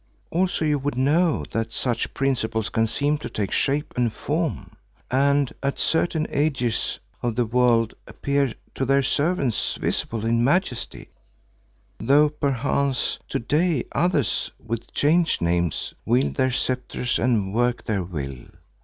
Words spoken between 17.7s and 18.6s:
their will.